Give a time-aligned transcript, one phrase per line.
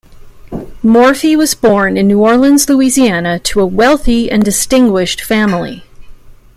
[0.81, 5.83] Morphy was born in New Orleans, Louisiana, to a wealthy and distinguished family.